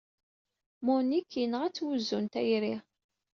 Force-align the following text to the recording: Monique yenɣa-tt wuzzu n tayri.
Monique 0.85 1.35
yenɣa-tt 1.41 1.83
wuzzu 1.85 2.19
n 2.23 2.25
tayri. 2.33 2.75